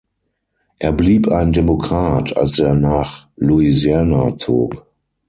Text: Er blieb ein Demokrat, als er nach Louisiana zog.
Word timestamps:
Er 0.79 0.93
blieb 0.93 1.27
ein 1.27 1.51
Demokrat, 1.53 2.35
als 2.35 2.57
er 2.57 2.73
nach 2.73 3.27
Louisiana 3.35 4.35
zog. 4.35 4.87